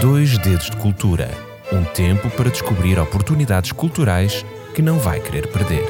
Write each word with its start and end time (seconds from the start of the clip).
Dois 0.00 0.36
Dedos 0.38 0.70
de 0.70 0.76
Cultura 0.76 1.52
um 1.72 1.84
tempo 1.84 2.28
para 2.30 2.50
descobrir 2.50 2.98
oportunidades 2.98 3.72
culturais 3.72 4.44
que 4.74 4.82
não 4.82 4.98
vai 4.98 5.20
querer 5.20 5.46
perder. 5.48 5.84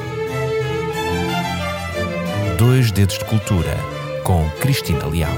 Dois 2.57 2.89
Dedos 2.91 3.17
de 3.17 3.25
Cultura 3.25 3.77
com 4.23 4.49
Cristina 4.61 5.05
Leal. 5.07 5.33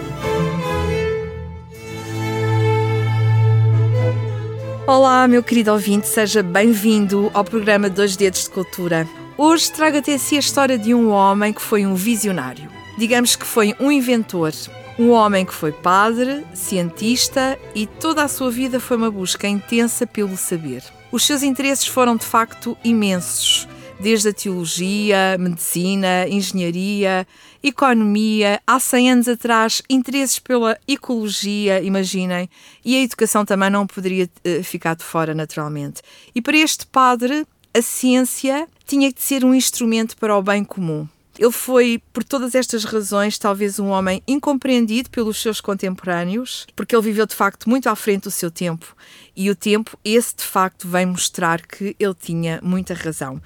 Olá, 4.85 5.28
meu 5.28 5.42
querido 5.42 5.72
ouvinte, 5.72 6.08
seja 6.08 6.44
bem-vindo 6.44 7.31
ao 7.33 7.44
programa 7.44 7.90
Dois 7.90 8.15
Dedos 8.15 8.44
de 8.44 8.51
Cultura. 8.51 9.08
Hoje 9.35 9.72
trago 9.72 9.97
até 9.97 10.17
si 10.19 10.35
a 10.35 10.40
história 10.40 10.78
de 10.78 10.94
um 10.94 11.10
homem 11.10 11.51
que 11.51 11.62
foi 11.62 11.85
um 11.87 11.96
visionário. 11.96 12.69
Digamos 12.99 13.35
que 13.35 13.46
foi 13.46 13.76
um 13.79 13.92
inventor, 13.92 14.53
um 14.97 15.12
homem 15.12 15.46
que 15.46 15.53
foi 15.53 15.71
padre, 15.71 16.45
cientista 16.53 17.59
e 17.73 17.85
toda 17.85 18.23
a 18.23 18.27
sua 18.27 18.49
vida 18.49 18.80
foi 18.80 18.95
uma 18.95 19.11
busca 19.11 19.47
intensa 19.47 20.07
pelo 20.07 20.37
saber. 20.37 20.83
Os 21.11 21.25
seus 21.25 21.43
interesses 21.43 21.85
foram 21.85 22.15
de 22.15 22.25
facto 22.25 22.77
imensos, 22.83 23.67
desde 23.99 24.29
a 24.29 24.34
teologia, 24.34 25.37
medicina, 25.37 26.27
engenharia, 26.27 27.27
economia, 27.61 28.61
há 28.65 28.79
100 28.79 29.11
anos 29.11 29.27
atrás, 29.27 29.81
interesses 29.89 30.39
pela 30.39 30.77
ecologia, 30.87 31.81
imaginem, 31.81 32.49
e 32.84 32.95
a 32.95 33.01
educação 33.01 33.43
também 33.43 33.70
não 33.70 33.87
poderia 33.87 34.29
uh, 34.45 34.63
ficar 34.63 34.95
de 34.95 35.03
fora, 35.03 35.34
naturalmente. 35.34 36.01
E 36.34 36.41
para 36.41 36.57
este 36.57 36.85
padre, 36.85 37.45
a 37.73 37.81
ciência 37.81 38.67
tinha 38.85 39.12
de 39.12 39.21
ser 39.21 39.43
um 39.43 39.53
instrumento 39.53 40.15
para 40.17 40.37
o 40.37 40.41
bem 40.41 40.63
comum. 40.63 41.07
Ele 41.38 41.52
foi, 41.52 42.02
por 42.13 42.23
todas 42.23 42.55
estas 42.55 42.85
razões, 42.85 43.38
talvez 43.38 43.77
um 43.77 43.88
homem 43.88 44.23
incompreendido 44.26 45.09
pelos 45.09 45.41
seus 45.41 45.59
contemporâneos, 45.59 46.66
porque 46.76 46.95
ele 46.95 47.03
viveu 47.03 47.26
de 47.26 47.35
facto 47.35 47.70
muito 47.70 47.89
à 47.89 47.95
frente 47.95 48.23
do 48.23 48.31
seu 48.31 48.49
tempo. 48.49 48.95
E 49.35 49.49
o 49.49 49.55
tempo, 49.55 49.99
esse 50.03 50.35
de 50.35 50.43
facto, 50.43 50.88
vem 50.88 51.05
mostrar 51.05 51.62
que 51.62 51.93
ele 51.99 52.13
tinha 52.13 52.59
muita 52.63 52.93
razão. 52.93 53.41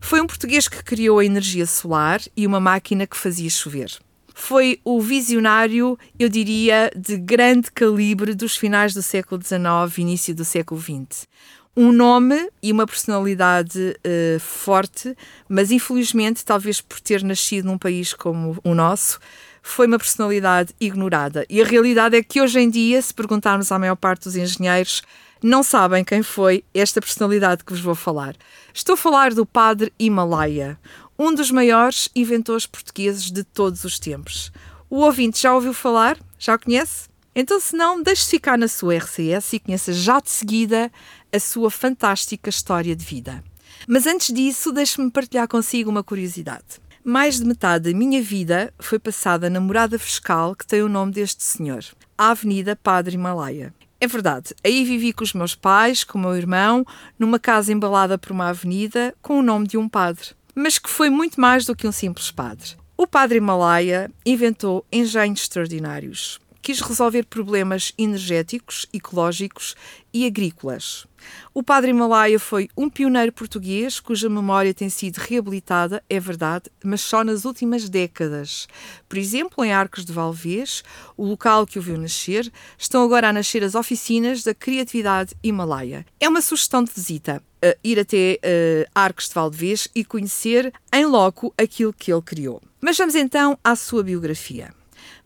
Foi 0.00 0.22
um 0.22 0.26
português 0.26 0.68
que 0.68 0.82
criou 0.82 1.18
a 1.18 1.24
energia 1.24 1.66
solar 1.66 2.20
e 2.34 2.46
uma 2.46 2.60
máquina 2.60 3.06
que 3.06 3.16
fazia 3.16 3.50
chover. 3.50 3.90
Foi 4.34 4.80
o 4.82 5.00
visionário, 5.00 5.98
eu 6.18 6.28
diria, 6.28 6.90
de 6.96 7.16
grande 7.16 7.70
calibre 7.70 8.34
dos 8.34 8.56
finais 8.56 8.94
do 8.94 9.02
século 9.02 9.40
XIX 9.40 9.98
e 9.98 10.00
início 10.00 10.34
do 10.34 10.44
século 10.44 10.80
XX 10.80 11.28
um 11.76 11.92
nome 11.92 12.50
e 12.62 12.70
uma 12.70 12.86
personalidade 12.86 13.78
uh, 13.78 14.40
forte, 14.40 15.16
mas 15.48 15.70
infelizmente, 15.70 16.44
talvez 16.44 16.80
por 16.80 17.00
ter 17.00 17.22
nascido 17.24 17.66
num 17.66 17.78
país 17.78 18.12
como 18.12 18.58
o 18.62 18.74
nosso, 18.74 19.18
foi 19.62 19.86
uma 19.86 19.98
personalidade 19.98 20.74
ignorada. 20.80 21.44
E 21.48 21.60
a 21.60 21.64
realidade 21.64 22.16
é 22.16 22.22
que 22.22 22.40
hoje 22.40 22.60
em 22.60 22.70
dia, 22.70 23.00
se 23.00 23.12
perguntarmos 23.12 23.72
à 23.72 23.78
maior 23.78 23.96
parte 23.96 24.24
dos 24.24 24.36
engenheiros, 24.36 25.02
não 25.42 25.62
sabem 25.62 26.04
quem 26.04 26.22
foi 26.22 26.64
esta 26.72 27.00
personalidade 27.00 27.64
que 27.64 27.72
vos 27.72 27.80
vou 27.80 27.94
falar. 27.94 28.36
Estou 28.72 28.94
a 28.94 28.96
falar 28.96 29.34
do 29.34 29.44
padre 29.44 29.92
Himalaia, 29.98 30.78
um 31.18 31.34
dos 31.34 31.50
maiores 31.50 32.08
inventores 32.14 32.66
portugueses 32.66 33.30
de 33.30 33.42
todos 33.42 33.84
os 33.84 33.98
tempos. 33.98 34.52
O 34.88 35.00
ouvinte 35.00 35.40
já 35.40 35.54
ouviu 35.54 35.74
falar? 35.74 36.18
Já 36.38 36.54
o 36.54 36.58
conhece? 36.58 37.08
Então, 37.34 37.58
se 37.58 37.74
não, 37.74 38.00
deixe 38.00 38.26
ficar 38.26 38.56
na 38.56 38.68
sua 38.68 38.96
RCS 38.96 39.54
e 39.54 39.58
conheça 39.58 39.92
já 39.92 40.20
de 40.20 40.30
seguida 40.30 40.90
a 41.34 41.40
sua 41.40 41.68
fantástica 41.68 42.48
história 42.48 42.94
de 42.94 43.04
vida. 43.04 43.42
Mas 43.88 44.06
antes 44.06 44.32
disso, 44.32 44.70
deixe-me 44.70 45.10
partilhar 45.10 45.48
consigo 45.48 45.90
uma 45.90 46.04
curiosidade. 46.04 46.80
Mais 47.02 47.40
de 47.40 47.44
metade 47.44 47.90
da 47.90 47.98
minha 47.98 48.22
vida 48.22 48.72
foi 48.78 49.00
passada 49.00 49.50
na 49.50 49.60
morada 49.60 49.98
fiscal 49.98 50.54
que 50.54 50.64
tem 50.64 50.80
o 50.80 50.88
nome 50.88 51.10
deste 51.10 51.42
senhor, 51.42 51.84
a 52.16 52.30
Avenida 52.30 52.76
Padre 52.76 53.16
Himalaia. 53.16 53.74
É 54.00 54.06
verdade, 54.06 54.54
aí 54.62 54.84
vivi 54.84 55.12
com 55.12 55.24
os 55.24 55.32
meus 55.32 55.56
pais, 55.56 56.04
com 56.04 56.18
o 56.18 56.20
meu 56.20 56.36
irmão, 56.36 56.86
numa 57.18 57.38
casa 57.38 57.72
embalada 57.72 58.16
por 58.16 58.30
uma 58.30 58.48
avenida 58.48 59.12
com 59.20 59.38
o 59.38 59.42
nome 59.42 59.66
de 59.66 59.76
um 59.76 59.88
padre, 59.88 60.28
mas 60.54 60.78
que 60.78 60.88
foi 60.88 61.10
muito 61.10 61.40
mais 61.40 61.66
do 61.66 61.74
que 61.74 61.86
um 61.86 61.92
simples 61.92 62.30
padre. 62.30 62.76
O 62.96 63.08
padre 63.08 63.38
Himalaia 63.38 64.08
inventou 64.24 64.86
engenhos 64.92 65.40
extraordinários, 65.40 66.38
quis 66.64 66.80
resolver 66.80 67.26
problemas 67.26 67.92
energéticos, 67.98 68.86
ecológicos 68.90 69.76
e 70.14 70.24
agrícolas. 70.24 71.06
O 71.52 71.62
padre 71.62 71.90
Himalaia 71.90 72.38
foi 72.40 72.70
um 72.74 72.88
pioneiro 72.88 73.32
português 73.32 74.00
cuja 74.00 74.30
memória 74.30 74.72
tem 74.72 74.88
sido 74.88 75.18
reabilitada, 75.18 76.02
é 76.08 76.18
verdade, 76.18 76.70
mas 76.82 77.02
só 77.02 77.22
nas 77.22 77.44
últimas 77.44 77.90
décadas. 77.90 78.66
Por 79.06 79.18
exemplo, 79.18 79.62
em 79.62 79.74
Arcos 79.74 80.06
de 80.06 80.12
Valvez, 80.12 80.82
o 81.18 81.26
local 81.26 81.66
que 81.66 81.78
o 81.78 81.82
viu 81.82 81.98
nascer, 81.98 82.50
estão 82.78 83.04
agora 83.04 83.28
a 83.28 83.32
nascer 83.32 83.62
as 83.62 83.74
oficinas 83.74 84.42
da 84.42 84.54
Criatividade 84.54 85.34
Himalaia. 85.42 86.06
É 86.18 86.26
uma 86.26 86.40
sugestão 86.40 86.82
de 86.82 86.92
visita. 86.94 87.42
Uh, 87.62 87.78
ir 87.84 87.98
até 87.98 88.38
uh, 88.42 88.90
Arcos 88.94 89.28
de 89.28 89.34
Valdevez 89.34 89.88
e 89.94 90.02
conhecer 90.02 90.72
em 90.92 91.04
loco 91.04 91.52
aquilo 91.58 91.92
que 91.92 92.10
ele 92.10 92.22
criou. 92.22 92.62
Mas 92.80 92.96
vamos 92.96 93.14
então 93.14 93.58
à 93.62 93.76
sua 93.76 94.02
biografia. 94.02 94.72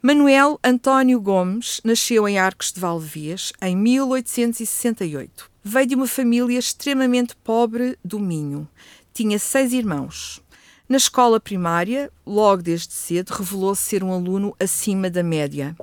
Manuel 0.01 0.59
António 0.63 1.21
Gomes 1.21 1.81
nasceu 1.85 2.29
em 2.29 2.39
Arcos 2.39 2.73
de 2.73 2.81
Valdevez 2.81 3.53
em 3.61 3.77
1868. 3.77 5.51
Veio 5.63 5.87
de 5.87 5.95
uma 5.95 6.07
família 6.07 6.59
extremamente 6.59 7.35
pobre 7.37 7.99
do 8.05 8.19
Minho. 8.19 8.69
Tinha 9.13 9.39
seis 9.39 9.73
irmãos. 9.73 10.43
Na 10.89 10.97
escola 10.97 11.39
primária, 11.39 12.11
logo 12.25 12.63
desde 12.63 12.95
cedo, 12.95 13.31
revelou-se 13.31 13.83
ser 13.83 14.03
um 14.03 14.11
aluno 14.11 14.57
acima 14.59 15.11
da 15.11 15.23
média. 15.23 15.77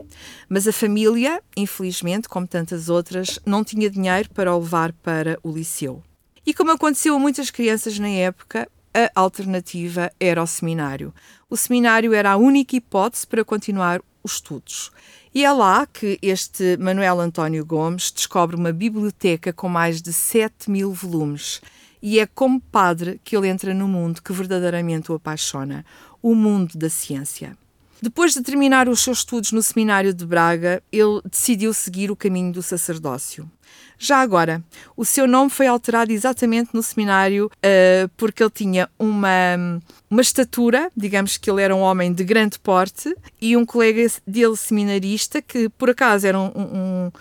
Mas 0.49 0.67
a 0.67 0.73
família, 0.73 1.43
infelizmente, 1.55 2.27
como 2.27 2.47
tantas 2.47 2.89
outras, 2.89 3.39
não 3.45 3.63
tinha 3.63 3.87
dinheiro 3.87 4.29
para 4.31 4.55
o 4.55 4.59
levar 4.59 4.91
para 4.93 5.37
o 5.43 5.51
liceu. 5.51 6.01
E 6.43 6.53
como 6.53 6.71
aconteceu 6.71 7.15
a 7.15 7.19
muitas 7.19 7.51
crianças 7.51 7.99
na 7.99 8.09
época, 8.09 8.67
a 8.95 9.11
alternativa 9.13 10.09
era 10.19 10.41
o 10.41 10.47
seminário. 10.47 11.13
O 11.47 11.55
seminário 11.55 12.13
era 12.13 12.31
a 12.31 12.37
única 12.37 12.75
hipótese 12.75 13.27
para 13.27 13.45
continuar 13.45 14.01
os 14.23 14.33
estudos. 14.33 14.91
E 15.33 15.45
é 15.45 15.51
lá 15.51 15.85
que 15.85 16.17
este 16.19 16.75
Manuel 16.77 17.19
António 17.19 17.63
Gomes 17.63 18.09
descobre 18.09 18.55
uma 18.55 18.71
biblioteca 18.71 19.53
com 19.53 19.69
mais 19.69 20.01
de 20.01 20.11
7 20.11 20.71
mil 20.71 20.91
volumes. 20.91 21.61
E 22.01 22.19
é 22.19 22.25
como 22.25 22.59
padre 22.59 23.21
que 23.23 23.37
ele 23.37 23.47
entra 23.47 23.75
no 23.75 23.87
mundo 23.87 24.23
que 24.23 24.33
verdadeiramente 24.33 25.11
o 25.11 25.15
apaixona 25.15 25.85
o 26.21 26.33
mundo 26.33 26.77
da 26.77 26.89
ciência. 26.89 27.55
Depois 28.01 28.33
de 28.33 28.41
terminar 28.41 28.89
os 28.89 28.99
seus 28.99 29.19
estudos 29.19 29.51
no 29.51 29.63
seminário 29.63 30.13
de 30.13 30.25
Braga, 30.25 30.83
ele 30.91 31.21
decidiu 31.29 31.73
seguir 31.73 32.11
o 32.11 32.15
caminho 32.15 32.51
do 32.51 32.61
sacerdócio. 32.61 33.49
Já 33.97 34.19
agora, 34.19 34.63
o 34.95 35.05
seu 35.05 35.27
nome 35.27 35.49
foi 35.49 35.67
alterado 35.67 36.11
exatamente 36.11 36.71
no 36.73 36.83
seminário 36.83 37.47
uh, 37.47 38.09
porque 38.17 38.43
ele 38.43 38.51
tinha 38.51 38.89
uma, 38.99 39.79
uma 40.09 40.21
estatura, 40.21 40.91
digamos 40.95 41.37
que 41.37 41.49
ele 41.49 41.61
era 41.61 41.75
um 41.75 41.79
homem 41.79 42.13
de 42.13 42.23
grande 42.23 42.59
porte, 42.59 43.15
e 43.41 43.55
um 43.55 43.65
colega 43.65 44.05
dele 44.27 44.57
seminarista, 44.57 45.41
que 45.41 45.69
por 45.69 45.89
acaso 45.89 46.27
era 46.27 46.37
um, 46.37 46.51
um, 46.55 47.11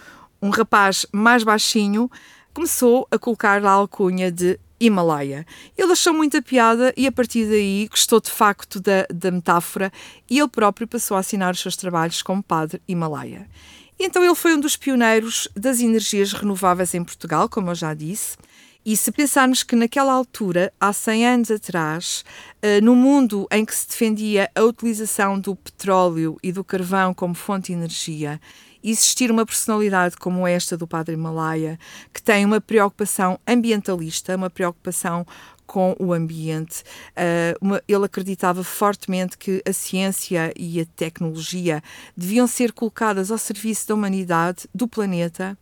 um 0.43 0.51
rapaz 0.51 1.07
mais 1.13 1.45
baixinho, 1.45 2.11
começou 2.53 3.07
a 3.11 3.19
colocar 3.19 3.65
a 3.65 3.71
alcunha 3.71 4.31
de 4.31 4.59
Himalaia. 4.87 5.47
Ele 5.77 5.93
achou 5.93 6.13
muita 6.13 6.43
piada 6.43 6.93
e 6.97 7.07
a 7.07 7.13
partir 7.13 7.47
daí 7.47 7.89
gostou 7.91 8.21
de 8.21 8.31
facto 8.31 8.81
da, 8.81 9.07
da 9.13 9.31
metáfora 9.31 9.93
e 10.31 10.39
ele 10.39 10.49
próprio 10.49 10.87
passou 10.87 11.17
a 11.17 11.21
assinar 11.21 11.55
os 11.55 11.61
seus 11.61 11.77
trabalhos 11.77 12.23
como 12.23 12.43
padre 12.43 12.81
Himalaia. 12.87 13.49
Então 13.99 14.25
ele 14.25 14.35
foi 14.35 14.55
um 14.55 14.61
dos 14.61 14.77
pioneiros 14.77 15.49
das 15.55 15.81
energias 15.81 16.33
renováveis 16.33 16.95
em 16.95 17.05
Portugal, 17.05 17.49
como 17.49 17.71
eu 17.71 17.75
já 17.75 17.95
disse. 17.95 18.37
E 18.85 18.97
se 18.99 19.11
pensarmos 19.11 19.63
que 19.63 19.75
naquela 19.75 20.13
altura, 20.13 20.71
há 20.79 20.93
100 20.93 21.27
anos 21.27 21.51
atrás, 21.51 22.23
eh, 22.61 22.83
no 22.83 22.95
mundo 22.95 23.47
em 23.51 23.65
que 23.65 23.75
se 23.75 23.89
defendia 23.89 24.51
a 24.55 24.63
utilização 24.63 25.41
do 25.41 25.57
petróleo 25.57 26.37
e 26.43 26.53
do 26.53 26.63
carvão 26.63 27.15
como 27.15 27.35
fonte 27.35 27.69
de 27.69 27.73
energia 27.73 28.39
existir 28.91 29.31
uma 29.31 29.47
personalidade 29.47 30.17
como 30.17 30.47
esta 30.47 30.77
do 30.77 30.87
Padre 30.87 31.15
Himalaia, 31.15 31.79
que 32.13 32.23
tem 32.23 32.45
uma 32.45 32.61
preocupação 32.61 33.39
ambientalista, 33.47 34.37
uma 34.37 34.51
preocupação 34.51 35.27
com 35.67 35.97
o 35.99 36.13
ambiente. 36.13 36.83
Uh, 37.11 37.57
uma, 37.61 37.83
ele 37.89 38.05
acreditava 38.05 38.63
fortemente 38.63 39.39
que 39.39 39.63
a 39.67 39.73
ciência 39.73 40.53
e 40.57 40.81
a 40.81 40.87
tecnologia 40.97 41.83
deviam 42.17 42.47
ser 42.47 42.73
colocadas 42.73 43.31
ao 43.31 43.39
serviço 43.39 43.89
da 43.89 43.95
humanidade, 43.95 44.69
do 44.75 44.87
planeta. 44.87 45.57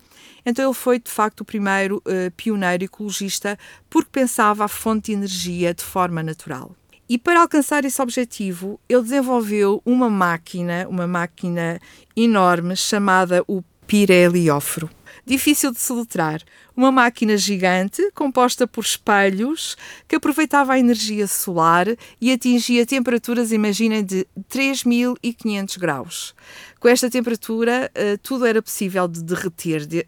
Então 0.44 0.64
ele 0.64 0.74
foi 0.74 0.98
de 0.98 1.10
facto 1.10 1.42
o 1.42 1.44
primeiro 1.44 1.98
uh, 1.98 2.30
pioneiro 2.36 2.84
ecologista 2.84 3.58
porque 3.88 4.10
pensava 4.10 4.64
a 4.64 4.68
fonte 4.68 5.06
de 5.06 5.12
energia 5.12 5.72
de 5.72 5.82
forma 5.82 6.22
natural. 6.22 6.74
E 7.12 7.18
para 7.18 7.42
alcançar 7.42 7.84
esse 7.84 8.00
objetivo, 8.00 8.80
ele 8.88 9.02
desenvolveu 9.02 9.82
uma 9.84 10.08
máquina, 10.08 10.86
uma 10.88 11.06
máquina 11.06 11.78
enorme 12.16 12.74
chamada 12.74 13.44
o 13.46 13.62
Pirelióforo. 13.86 14.88
Difícil 15.22 15.72
de 15.72 15.78
soletrar. 15.78 16.40
Uma 16.74 16.90
máquina 16.90 17.36
gigante, 17.36 18.10
composta 18.14 18.66
por 18.66 18.82
espelhos, 18.82 19.76
que 20.08 20.16
aproveitava 20.16 20.72
a 20.72 20.78
energia 20.78 21.26
solar 21.26 21.86
e 22.18 22.32
atingia 22.32 22.86
temperaturas, 22.86 23.52
imaginem, 23.52 24.02
de 24.02 24.26
3500 24.48 25.76
graus. 25.76 26.34
Com 26.80 26.88
esta 26.88 27.10
temperatura, 27.10 27.90
eh, 27.94 28.16
tudo 28.22 28.46
era 28.46 28.62
possível 28.62 29.06
de 29.06 29.22
derreter, 29.22 29.84
de, 29.84 30.02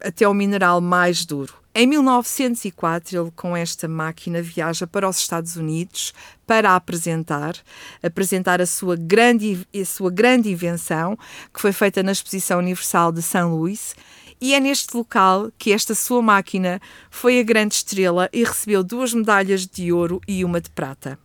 até 0.00 0.26
o 0.26 0.34
mineral 0.34 0.80
mais 0.80 1.24
duro. 1.24 1.59
Em 1.72 1.86
1904, 1.86 3.16
ele 3.16 3.30
com 3.30 3.56
esta 3.56 3.86
máquina 3.86 4.42
viaja 4.42 4.88
para 4.88 5.08
os 5.08 5.18
Estados 5.18 5.54
Unidos 5.54 6.12
para 6.44 6.74
apresentar, 6.74 7.54
apresentar 8.02 8.60
a 8.60 8.66
sua 8.66 8.96
grande, 8.96 9.64
a 9.72 9.84
sua 9.84 10.10
grande 10.10 10.50
invenção, 10.50 11.16
que 11.54 11.60
foi 11.60 11.70
feita 11.72 12.02
na 12.02 12.10
Exposição 12.10 12.58
Universal 12.58 13.12
de 13.12 13.22
São 13.22 13.54
Luís, 13.54 13.94
e 14.40 14.52
é 14.52 14.58
neste 14.58 14.96
local 14.96 15.52
que 15.56 15.70
esta 15.70 15.94
sua 15.94 16.20
máquina 16.20 16.80
foi 17.08 17.38
a 17.38 17.42
grande 17.44 17.74
estrela 17.74 18.28
e 18.32 18.42
recebeu 18.42 18.82
duas 18.82 19.14
medalhas 19.14 19.64
de 19.64 19.92
ouro 19.92 20.20
e 20.26 20.44
uma 20.44 20.60
de 20.60 20.70
prata. 20.70 21.16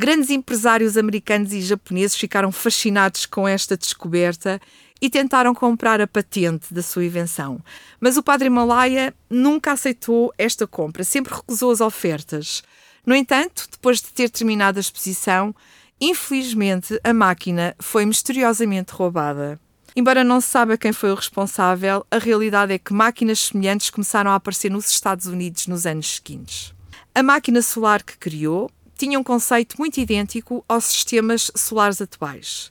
Grandes 0.00 0.30
empresários 0.30 0.96
americanos 0.96 1.52
e 1.52 1.60
japoneses 1.60 2.16
ficaram 2.16 2.50
fascinados 2.50 3.26
com 3.26 3.46
esta 3.46 3.76
descoberta 3.76 4.58
e 4.98 5.10
tentaram 5.10 5.54
comprar 5.54 6.00
a 6.00 6.06
patente 6.06 6.72
da 6.72 6.82
sua 6.82 7.04
invenção. 7.04 7.60
Mas 8.00 8.16
o 8.16 8.22
padre 8.22 8.48
Malaya 8.48 9.12
nunca 9.28 9.72
aceitou 9.72 10.32
esta 10.38 10.66
compra, 10.66 11.04
sempre 11.04 11.34
recusou 11.34 11.70
as 11.70 11.82
ofertas. 11.82 12.62
No 13.04 13.14
entanto, 13.14 13.68
depois 13.70 14.00
de 14.00 14.06
ter 14.06 14.30
terminado 14.30 14.78
a 14.78 14.80
exposição, 14.80 15.54
infelizmente 16.00 16.98
a 17.04 17.12
máquina 17.12 17.76
foi 17.78 18.06
misteriosamente 18.06 18.94
roubada. 18.94 19.60
Embora 19.94 20.24
não 20.24 20.40
se 20.40 20.48
saiba 20.48 20.78
quem 20.78 20.94
foi 20.94 21.12
o 21.12 21.14
responsável, 21.14 22.06
a 22.10 22.16
realidade 22.16 22.72
é 22.72 22.78
que 22.78 22.94
máquinas 22.94 23.40
semelhantes 23.40 23.90
começaram 23.90 24.30
a 24.30 24.36
aparecer 24.36 24.70
nos 24.70 24.90
Estados 24.90 25.26
Unidos 25.26 25.66
nos 25.66 25.84
anos 25.84 26.14
seguintes. 26.14 26.72
A 27.14 27.22
máquina 27.22 27.60
solar 27.60 28.02
que 28.02 28.16
criou 28.16 28.70
tinha 29.00 29.18
um 29.18 29.24
conceito 29.24 29.76
muito 29.78 29.98
idêntico 29.98 30.62
aos 30.68 30.84
sistemas 30.84 31.50
solares 31.56 32.02
atuais. 32.02 32.70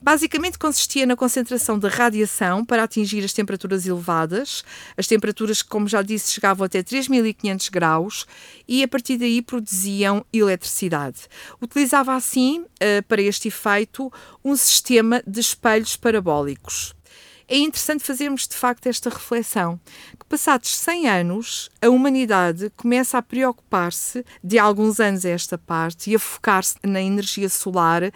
Basicamente 0.00 0.58
consistia 0.58 1.04
na 1.04 1.14
concentração 1.14 1.78
de 1.78 1.86
radiação 1.86 2.64
para 2.64 2.84
atingir 2.84 3.22
as 3.22 3.34
temperaturas 3.34 3.86
elevadas, 3.86 4.64
as 4.96 5.06
temperaturas 5.06 5.62
que, 5.62 5.68
como 5.68 5.86
já 5.86 6.00
disse, 6.00 6.32
chegavam 6.32 6.64
até 6.64 6.82
3500 6.82 7.68
graus 7.68 8.26
e 8.66 8.82
a 8.82 8.88
partir 8.88 9.18
daí 9.18 9.42
produziam 9.42 10.24
eletricidade. 10.32 11.28
Utilizava 11.60 12.14
assim, 12.14 12.64
eh, 12.80 13.02
para 13.02 13.20
este 13.20 13.48
efeito, 13.48 14.10
um 14.42 14.56
sistema 14.56 15.22
de 15.26 15.40
espelhos 15.40 15.94
parabólicos 15.94 16.95
é 17.48 17.58
interessante 17.58 18.02
fazermos 18.02 18.48
de 18.48 18.56
facto 18.56 18.86
esta 18.86 19.08
reflexão, 19.08 19.80
que 20.18 20.26
passados 20.28 20.74
100 20.76 21.08
anos, 21.08 21.70
a 21.80 21.88
humanidade 21.88 22.70
começa 22.76 23.18
a 23.18 23.22
preocupar-se, 23.22 24.24
de 24.42 24.58
alguns 24.58 24.98
anos 24.98 25.24
a 25.24 25.30
esta 25.30 25.56
parte, 25.56 26.10
e 26.10 26.16
a 26.16 26.18
focar-se 26.18 26.76
na 26.82 27.00
energia 27.00 27.48
solar 27.48 28.04
uh, 28.04 28.10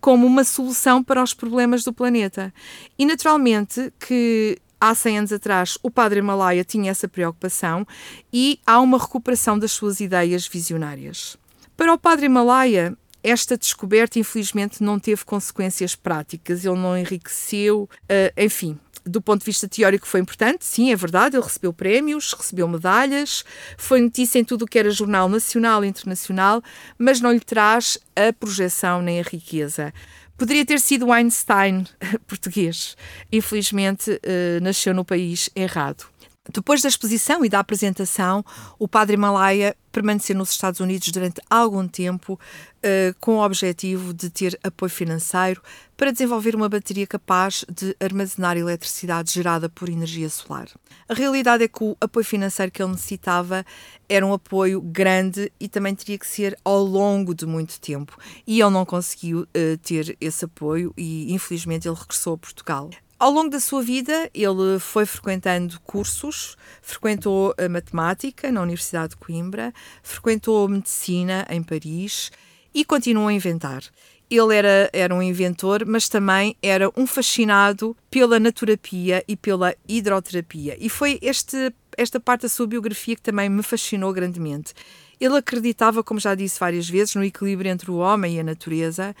como 0.00 0.26
uma 0.26 0.44
solução 0.44 1.02
para 1.02 1.22
os 1.22 1.34
problemas 1.34 1.82
do 1.82 1.92
planeta. 1.92 2.52
E 2.98 3.04
naturalmente 3.04 3.92
que 3.98 4.58
há 4.80 4.94
100 4.94 5.18
anos 5.18 5.32
atrás 5.32 5.76
o 5.82 5.90
padre 5.90 6.22
Malaya 6.22 6.64
tinha 6.64 6.90
essa 6.90 7.08
preocupação 7.08 7.86
e 8.32 8.58
há 8.66 8.80
uma 8.80 8.98
recuperação 8.98 9.58
das 9.58 9.72
suas 9.72 10.00
ideias 10.00 10.46
visionárias. 10.46 11.36
Para 11.76 11.94
o 11.94 11.98
padre 11.98 12.28
Malaya, 12.28 12.96
esta 13.22 13.56
descoberta, 13.56 14.18
infelizmente, 14.18 14.82
não 14.82 14.98
teve 14.98 15.24
consequências 15.24 15.94
práticas, 15.94 16.64
ele 16.64 16.78
não 16.78 16.96
enriqueceu, 16.96 17.88
uh, 18.04 18.42
enfim. 18.42 18.78
Do 19.04 19.20
ponto 19.22 19.40
de 19.40 19.46
vista 19.46 19.66
teórico 19.66 20.06
foi 20.06 20.20
importante, 20.20 20.64
sim, 20.64 20.92
é 20.92 20.96
verdade, 20.96 21.34
ele 21.34 21.42
recebeu 21.42 21.72
prémios, 21.72 22.34
recebeu 22.34 22.68
medalhas, 22.68 23.44
foi 23.78 24.00
notícia 24.00 24.38
em 24.38 24.44
tudo 24.44 24.66
o 24.66 24.68
que 24.68 24.78
era 24.78 24.90
jornal 24.90 25.26
nacional 25.26 25.82
e 25.82 25.88
internacional, 25.88 26.62
mas 26.98 27.18
não 27.18 27.32
lhe 27.32 27.40
traz 27.40 27.98
a 28.14 28.30
projeção 28.32 29.00
nem 29.00 29.18
a 29.18 29.22
riqueza. 29.22 29.92
Poderia 30.36 30.64
ter 30.64 30.80
sido 30.80 31.12
Einstein 31.12 31.86
português. 32.26 32.96
Infelizmente, 33.32 34.10
uh, 34.10 34.62
nasceu 34.62 34.94
no 34.94 35.04
país 35.04 35.50
errado. 35.54 36.06
Depois 36.48 36.80
da 36.80 36.88
exposição 36.88 37.44
e 37.44 37.50
da 37.50 37.60
apresentação, 37.60 38.42
o 38.78 38.88
padre 38.88 39.14
Malaya 39.14 39.76
permaneceu 39.92 40.34
nos 40.34 40.50
Estados 40.50 40.80
Unidos 40.80 41.08
durante 41.10 41.38
algum 41.50 41.86
tempo 41.86 42.34
uh, 42.78 43.14
com 43.20 43.36
o 43.36 43.44
objetivo 43.44 44.14
de 44.14 44.30
ter 44.30 44.58
apoio 44.64 44.90
financeiro 44.90 45.62
para 45.98 46.10
desenvolver 46.10 46.56
uma 46.56 46.68
bateria 46.68 47.06
capaz 47.06 47.62
de 47.70 47.94
armazenar 48.00 48.56
eletricidade 48.56 49.32
gerada 49.34 49.68
por 49.68 49.90
energia 49.90 50.30
solar. 50.30 50.68
A 51.06 51.12
realidade 51.12 51.64
é 51.64 51.68
que 51.68 51.84
o 51.84 51.94
apoio 52.00 52.24
financeiro 52.24 52.72
que 52.72 52.82
ele 52.82 52.92
necessitava 52.92 53.62
era 54.08 54.26
um 54.26 54.32
apoio 54.32 54.80
grande 54.80 55.52
e 55.60 55.68
também 55.68 55.94
teria 55.94 56.18
que 56.18 56.26
ser 56.26 56.58
ao 56.64 56.82
longo 56.82 57.34
de 57.34 57.44
muito 57.44 57.78
tempo. 57.78 58.16
E 58.46 58.62
ele 58.62 58.70
não 58.70 58.86
conseguiu 58.86 59.42
uh, 59.42 59.78
ter 59.82 60.16
esse 60.18 60.46
apoio 60.46 60.94
e, 60.96 61.32
infelizmente, 61.34 61.86
ele 61.86 61.96
regressou 61.96 62.32
a 62.32 62.38
Portugal. 62.38 62.88
Ao 63.20 63.30
longo 63.30 63.50
da 63.50 63.60
sua 63.60 63.82
vida, 63.82 64.30
ele 64.32 64.78
foi 64.78 65.04
frequentando 65.04 65.78
cursos, 65.80 66.56
frequentou 66.80 67.54
a 67.58 67.68
matemática 67.68 68.50
na 68.50 68.62
Universidade 68.62 69.10
de 69.10 69.16
Coimbra, 69.18 69.74
frequentou 70.02 70.66
medicina 70.66 71.46
em 71.50 71.62
Paris 71.62 72.32
e 72.72 72.82
continuou 72.82 73.28
a 73.28 73.32
inventar. 73.34 73.82
Ele 74.30 74.56
era, 74.56 74.88
era 74.90 75.14
um 75.14 75.20
inventor, 75.20 75.84
mas 75.84 76.08
também 76.08 76.56
era 76.62 76.90
um 76.96 77.06
fascinado 77.06 77.94
pela 78.10 78.40
naturapia 78.40 79.22
e 79.28 79.36
pela 79.36 79.74
hidroterapia. 79.86 80.78
E 80.80 80.88
foi 80.88 81.18
este, 81.20 81.74
esta 81.98 82.18
parte 82.18 82.42
da 82.42 82.48
sua 82.48 82.66
biografia 82.66 83.16
que 83.16 83.22
também 83.22 83.50
me 83.50 83.62
fascinou 83.62 84.14
grandemente. 84.14 84.72
Ele 85.20 85.36
acreditava, 85.36 86.02
como 86.02 86.18
já 86.18 86.34
disse 86.34 86.58
várias 86.58 86.88
vezes, 86.88 87.14
no 87.14 87.22
equilíbrio 87.22 87.70
entre 87.70 87.90
o 87.90 87.96
homem 87.96 88.36
e 88.36 88.40
a 88.40 88.44
natureza 88.44 89.14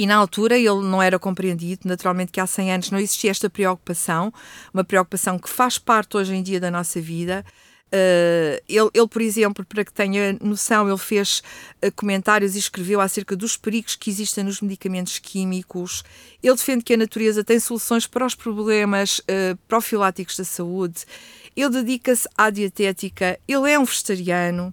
e 0.00 0.06
na 0.06 0.16
altura 0.16 0.56
ele 0.56 0.80
não 0.80 1.02
era 1.02 1.18
compreendido, 1.18 1.82
naturalmente 1.84 2.32
que 2.32 2.40
há 2.40 2.46
100 2.46 2.72
anos 2.72 2.90
não 2.90 2.98
existia 2.98 3.30
esta 3.30 3.50
preocupação, 3.50 4.32
uma 4.72 4.82
preocupação 4.82 5.38
que 5.38 5.50
faz 5.50 5.76
parte 5.76 6.16
hoje 6.16 6.34
em 6.34 6.42
dia 6.42 6.58
da 6.58 6.70
nossa 6.70 6.98
vida. 6.98 7.44
Uh, 7.88 8.56
ele, 8.66 8.88
ele, 8.94 9.08
por 9.08 9.20
exemplo, 9.20 9.62
para 9.62 9.84
que 9.84 9.92
tenha 9.92 10.38
noção, 10.40 10.88
ele 10.88 10.96
fez 10.96 11.42
uh, 11.84 11.92
comentários 11.94 12.56
e 12.56 12.58
escreveu 12.58 12.98
acerca 12.98 13.36
dos 13.36 13.58
perigos 13.58 13.94
que 13.94 14.08
existem 14.08 14.42
nos 14.42 14.62
medicamentos 14.62 15.18
químicos. 15.18 16.02
Ele 16.42 16.54
defende 16.54 16.82
que 16.82 16.94
a 16.94 16.96
natureza 16.96 17.44
tem 17.44 17.60
soluções 17.60 18.06
para 18.06 18.24
os 18.24 18.34
problemas 18.34 19.18
uh, 19.18 19.54
profiláticos 19.68 20.34
da 20.38 20.44
saúde. 20.44 21.04
Ele 21.56 21.70
dedica-se 21.70 22.28
à 22.36 22.50
dietética. 22.50 23.38
Ele 23.46 23.70
é 23.70 23.78
um 23.78 23.84
vegetariano. 23.84 24.72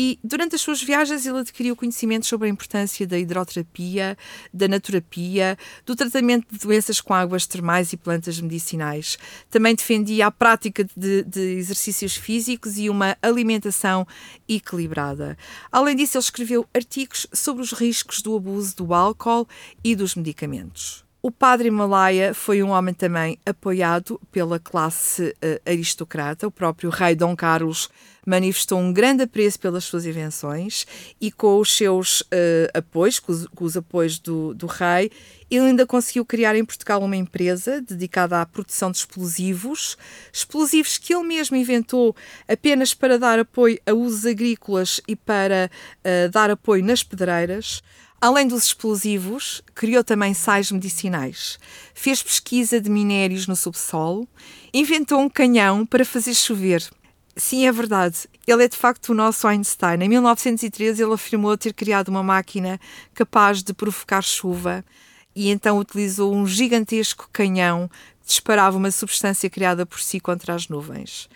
E 0.00 0.16
durante 0.22 0.54
as 0.54 0.60
suas 0.60 0.80
viagens 0.80 1.26
ele 1.26 1.38
adquiriu 1.38 1.74
conhecimentos 1.74 2.28
sobre 2.28 2.46
a 2.46 2.50
importância 2.50 3.04
da 3.04 3.18
hidroterapia, 3.18 4.16
da 4.54 4.68
naturapia, 4.68 5.58
do 5.84 5.96
tratamento 5.96 6.46
de 6.52 6.58
doenças 6.58 7.00
com 7.00 7.12
águas 7.12 7.48
termais 7.48 7.92
e 7.92 7.96
plantas 7.96 8.40
medicinais. 8.40 9.18
Também 9.50 9.74
defendia 9.74 10.28
a 10.28 10.30
prática 10.30 10.86
de, 10.96 11.24
de 11.24 11.40
exercícios 11.40 12.14
físicos 12.14 12.78
e 12.78 12.88
uma 12.88 13.16
alimentação 13.20 14.06
equilibrada. 14.48 15.36
Além 15.72 15.96
disso, 15.96 16.16
ele 16.16 16.22
escreveu 16.22 16.64
artigos 16.72 17.26
sobre 17.32 17.64
os 17.64 17.72
riscos 17.72 18.22
do 18.22 18.36
abuso 18.36 18.76
do 18.76 18.94
álcool 18.94 19.48
e 19.82 19.96
dos 19.96 20.14
medicamentos. 20.14 21.07
O 21.28 21.30
padre 21.30 21.70
Malaya 21.70 22.32
foi 22.32 22.62
um 22.62 22.70
homem 22.70 22.94
também 22.94 23.38
apoiado 23.44 24.18
pela 24.32 24.58
classe 24.58 25.24
uh, 25.24 25.70
aristocrata. 25.70 26.46
O 26.46 26.50
próprio 26.50 26.88
rei 26.88 27.14
Dom 27.14 27.36
Carlos 27.36 27.90
manifestou 28.26 28.78
um 28.78 28.90
grande 28.90 29.24
apreço 29.24 29.60
pelas 29.60 29.84
suas 29.84 30.06
invenções 30.06 30.86
e 31.20 31.30
com 31.30 31.58
os 31.58 31.76
seus 31.76 32.22
uh, 32.22 32.24
apoios, 32.72 33.18
com 33.18 33.30
os, 33.30 33.46
com 33.48 33.64
os 33.66 33.76
apoios 33.76 34.18
do, 34.18 34.54
do, 34.54 34.66
rei, 34.66 35.10
ele 35.50 35.66
ainda 35.66 35.86
conseguiu 35.86 36.24
criar 36.24 36.56
em 36.56 36.64
Portugal 36.64 37.02
uma 37.02 37.16
empresa 37.16 37.82
dedicada 37.82 38.40
à 38.40 38.46
produção 38.46 38.90
de 38.90 38.96
explosivos, 38.96 39.98
explosivos 40.32 40.96
que 40.96 41.14
ele 41.14 41.26
mesmo 41.26 41.58
inventou 41.58 42.16
apenas 42.48 42.94
para 42.94 43.18
dar 43.18 43.38
apoio 43.38 43.78
a 43.86 43.92
usos 43.92 44.24
agrícolas 44.24 44.98
e 45.06 45.14
para 45.14 45.70
uh, 45.98 46.30
dar 46.30 46.50
apoio 46.50 46.82
nas 46.82 47.02
pedreiras. 47.02 47.82
Além 48.20 48.48
dos 48.48 48.64
explosivos, 48.64 49.62
criou 49.76 50.02
também 50.02 50.34
sais 50.34 50.72
medicinais. 50.72 51.56
Fez 51.94 52.20
pesquisa 52.20 52.80
de 52.80 52.90
minérios 52.90 53.46
no 53.46 53.54
subsolo, 53.54 54.26
inventou 54.74 55.20
um 55.20 55.28
canhão 55.28 55.86
para 55.86 56.04
fazer 56.04 56.34
chover. 56.34 56.82
Sim, 57.36 57.66
é 57.66 57.70
verdade. 57.70 58.28
Ele 58.44 58.64
é 58.64 58.68
de 58.68 58.76
facto 58.76 59.10
o 59.10 59.14
nosso 59.14 59.46
Einstein. 59.46 60.02
Em 60.02 60.08
1913, 60.08 61.00
ele 61.00 61.14
afirmou 61.14 61.56
ter 61.56 61.72
criado 61.72 62.08
uma 62.08 62.24
máquina 62.24 62.80
capaz 63.14 63.62
de 63.62 63.72
provocar 63.72 64.22
chuva 64.22 64.84
e 65.36 65.48
então 65.48 65.78
utilizou 65.78 66.34
um 66.34 66.44
gigantesco 66.44 67.28
canhão 67.32 67.88
que 68.20 68.26
disparava 68.26 68.76
uma 68.76 68.90
substância 68.90 69.48
criada 69.48 69.86
por 69.86 70.00
si 70.00 70.18
contra 70.18 70.54
as 70.54 70.66
nuvens 70.66 71.28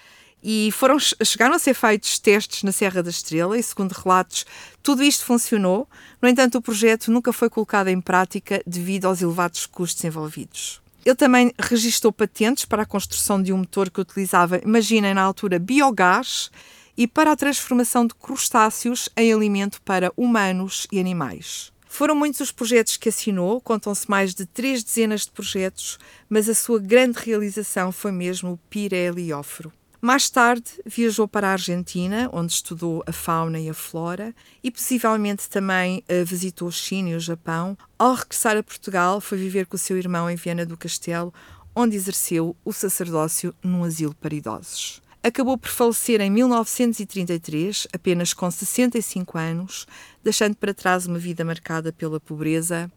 e 0.42 0.70
foram, 0.72 0.98
chegaram 0.98 1.54
a 1.54 1.58
ser 1.58 1.74
feitos 1.74 2.18
testes 2.18 2.62
na 2.64 2.72
Serra 2.72 3.02
da 3.02 3.10
Estrela 3.10 3.56
e, 3.56 3.62
segundo 3.62 3.92
relatos, 3.92 4.44
tudo 4.82 5.04
isto 5.04 5.24
funcionou. 5.24 5.88
No 6.20 6.28
entanto, 6.28 6.58
o 6.58 6.62
projeto 6.62 7.12
nunca 7.12 7.32
foi 7.32 7.48
colocado 7.48 7.88
em 7.88 8.00
prática 8.00 8.60
devido 8.66 9.04
aos 9.04 9.22
elevados 9.22 9.66
custos 9.66 10.02
envolvidos. 10.04 10.82
Ele 11.04 11.14
também 11.14 11.52
registrou 11.58 12.12
patentes 12.12 12.64
para 12.64 12.82
a 12.82 12.86
construção 12.86 13.42
de 13.42 13.52
um 13.52 13.58
motor 13.58 13.90
que 13.90 14.00
utilizava, 14.00 14.58
imaginem 14.58 15.14
na 15.14 15.22
altura, 15.22 15.58
biogás 15.58 16.50
e 16.96 17.06
para 17.06 17.32
a 17.32 17.36
transformação 17.36 18.06
de 18.06 18.14
crustáceos 18.14 19.08
em 19.16 19.32
alimento 19.32 19.80
para 19.82 20.12
humanos 20.16 20.86
e 20.92 21.00
animais. 21.00 21.72
Foram 21.88 22.14
muitos 22.14 22.40
os 22.40 22.52
projetos 22.52 22.96
que 22.96 23.08
assinou, 23.08 23.60
contam-se 23.60 24.08
mais 24.08 24.34
de 24.34 24.46
três 24.46 24.82
dezenas 24.82 25.22
de 25.22 25.30
projetos, 25.30 25.98
mas 26.28 26.48
a 26.48 26.54
sua 26.54 26.78
grande 26.78 27.18
realização 27.18 27.92
foi 27.92 28.10
mesmo 28.10 28.52
o 28.52 28.56
Pirelióforo. 28.70 29.72
Mais 30.04 30.28
tarde 30.28 30.64
viajou 30.84 31.28
para 31.28 31.46
a 31.46 31.52
Argentina, 31.52 32.28
onde 32.32 32.52
estudou 32.52 33.04
a 33.06 33.12
fauna 33.12 33.60
e 33.60 33.70
a 33.70 33.74
flora, 33.74 34.34
e 34.60 34.68
possivelmente 34.68 35.48
também 35.48 36.02
uh, 36.10 36.24
visitou 36.26 36.66
a 36.66 36.72
China 36.72 37.10
e 37.10 37.14
o 37.14 37.20
Japão. 37.20 37.78
Ao 37.96 38.12
regressar 38.12 38.56
a 38.56 38.64
Portugal, 38.64 39.20
foi 39.20 39.38
viver 39.38 39.64
com 39.64 39.76
o 39.76 39.78
seu 39.78 39.96
irmão 39.96 40.28
em 40.28 40.34
Viana 40.34 40.66
do 40.66 40.76
Castelo, 40.76 41.32
onde 41.72 41.94
exerceu 41.94 42.56
o 42.64 42.72
sacerdócio 42.72 43.54
num 43.62 43.84
asilo 43.84 44.12
para 44.12 44.34
idosos. 44.34 45.00
Acabou 45.22 45.56
por 45.56 45.70
falecer 45.70 46.20
em 46.20 46.30
1933, 46.30 47.86
apenas 47.92 48.34
com 48.34 48.50
65 48.50 49.38
anos, 49.38 49.86
deixando 50.20 50.56
para 50.56 50.74
trás 50.74 51.06
uma 51.06 51.18
vida 51.20 51.44
marcada 51.44 51.92
pela 51.92 52.18
pobreza 52.18 52.90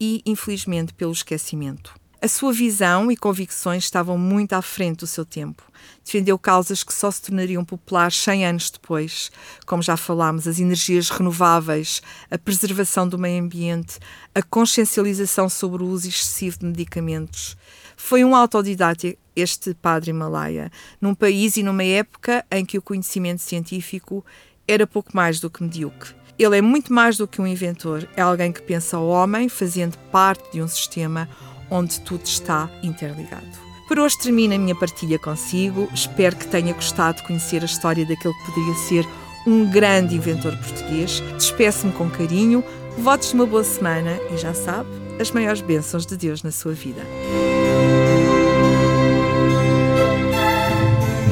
e, 0.00 0.22
infelizmente, 0.26 0.92
pelo 0.92 1.12
esquecimento. 1.12 1.94
A 2.20 2.26
sua 2.26 2.52
visão 2.52 3.12
e 3.12 3.16
convicções 3.16 3.84
estavam 3.84 4.18
muito 4.18 4.52
à 4.52 4.60
frente 4.60 4.98
do 4.98 5.06
seu 5.06 5.24
tempo. 5.24 5.62
Defendeu 6.04 6.36
causas 6.36 6.82
que 6.82 6.92
só 6.92 7.12
se 7.12 7.22
tornariam 7.22 7.64
populares 7.64 8.16
100 8.16 8.44
anos 8.44 8.70
depois, 8.70 9.30
como 9.64 9.84
já 9.84 9.96
falámos, 9.96 10.48
as 10.48 10.58
energias 10.58 11.10
renováveis, 11.10 12.02
a 12.28 12.36
preservação 12.36 13.06
do 13.08 13.16
meio 13.16 13.40
ambiente, 13.40 14.00
a 14.34 14.42
consciencialização 14.42 15.48
sobre 15.48 15.84
o 15.84 15.86
uso 15.86 16.08
excessivo 16.08 16.58
de 16.58 16.66
medicamentos. 16.66 17.56
Foi 17.96 18.24
um 18.24 18.34
autodidata 18.34 19.14
este 19.36 19.72
padre 19.72 20.10
Himalaia, 20.10 20.72
num 21.00 21.14
país 21.14 21.56
e 21.56 21.62
numa 21.62 21.84
época 21.84 22.44
em 22.50 22.64
que 22.64 22.78
o 22.78 22.82
conhecimento 22.82 23.42
científico 23.42 24.24
era 24.66 24.88
pouco 24.88 25.14
mais 25.14 25.38
do 25.38 25.48
que 25.48 25.62
medíocre. 25.62 26.16
Ele 26.36 26.58
é 26.58 26.62
muito 26.62 26.92
mais 26.92 27.16
do 27.16 27.28
que 27.28 27.40
um 27.40 27.46
inventor, 27.46 28.08
é 28.16 28.22
alguém 28.22 28.50
que 28.50 28.62
pensa 28.62 28.98
o 28.98 29.08
homem 29.08 29.48
fazendo 29.48 29.96
parte 30.10 30.52
de 30.52 30.62
um 30.62 30.66
sistema 30.66 31.28
onde 31.70 32.00
tudo 32.00 32.24
está 32.24 32.68
interligado. 32.82 33.46
Por 33.86 33.98
hoje 33.98 34.18
termino 34.18 34.54
a 34.54 34.58
minha 34.58 34.74
partilha 34.74 35.18
consigo. 35.18 35.88
Espero 35.94 36.36
que 36.36 36.46
tenha 36.46 36.74
gostado 36.74 37.18
de 37.18 37.26
conhecer 37.26 37.62
a 37.62 37.66
história 37.66 38.04
daquele 38.04 38.34
que 38.34 38.52
poderia 38.52 38.74
ser 38.74 39.08
um 39.46 39.70
grande 39.70 40.14
inventor 40.14 40.56
português. 40.56 41.22
Despeço-me 41.36 41.92
com 41.92 42.10
carinho, 42.10 42.62
votos 42.98 43.28
de 43.28 43.34
uma 43.34 43.46
boa 43.46 43.64
semana 43.64 44.18
e 44.32 44.36
já 44.36 44.52
sabe, 44.52 44.90
as 45.18 45.30
maiores 45.30 45.62
bênçãos 45.62 46.04
de 46.04 46.16
Deus 46.16 46.42
na 46.42 46.50
sua 46.50 46.72
vida. 46.72 47.02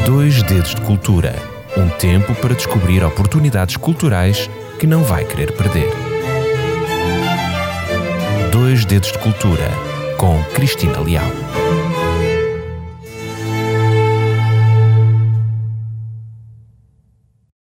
Dois 0.06 0.42
Dedos 0.44 0.74
de 0.74 0.80
Cultura 0.82 1.56
um 1.76 1.90
tempo 1.90 2.34
para 2.36 2.54
descobrir 2.54 3.04
oportunidades 3.04 3.76
culturais 3.76 4.48
que 4.78 4.86
não 4.86 5.02
vai 5.04 5.24
querer 5.24 5.52
perder. 5.52 5.90
Dois 8.50 8.84
Dedos 8.86 9.12
de 9.12 9.18
Cultura 9.18 9.70
com 10.16 10.42
Cristina 10.54 11.00
Leal. 11.00 11.85